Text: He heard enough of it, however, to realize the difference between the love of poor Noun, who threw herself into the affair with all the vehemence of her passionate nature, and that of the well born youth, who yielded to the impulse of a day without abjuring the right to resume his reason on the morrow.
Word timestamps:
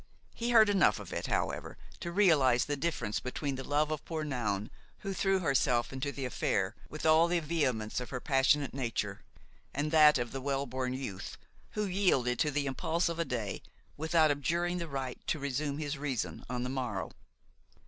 He 0.33 0.49
heard 0.49 0.67
enough 0.67 0.97
of 0.97 1.13
it, 1.13 1.27
however, 1.27 1.77
to 1.99 2.11
realize 2.11 2.65
the 2.65 2.75
difference 2.75 3.19
between 3.19 3.53
the 3.53 3.63
love 3.63 3.91
of 3.91 4.03
poor 4.03 4.23
Noun, 4.23 4.71
who 5.01 5.13
threw 5.13 5.37
herself 5.41 5.93
into 5.93 6.11
the 6.11 6.25
affair 6.25 6.73
with 6.89 7.05
all 7.05 7.27
the 7.27 7.39
vehemence 7.39 7.99
of 7.99 8.09
her 8.09 8.19
passionate 8.19 8.73
nature, 8.73 9.21
and 9.75 9.91
that 9.91 10.17
of 10.17 10.31
the 10.31 10.41
well 10.41 10.65
born 10.65 10.93
youth, 10.95 11.37
who 11.73 11.85
yielded 11.85 12.39
to 12.39 12.49
the 12.49 12.65
impulse 12.65 13.09
of 13.09 13.19
a 13.19 13.25
day 13.25 13.61
without 13.95 14.31
abjuring 14.31 14.79
the 14.79 14.87
right 14.87 15.19
to 15.27 15.37
resume 15.37 15.77
his 15.77 15.99
reason 15.99 16.43
on 16.49 16.63
the 16.63 16.69
morrow. 16.69 17.11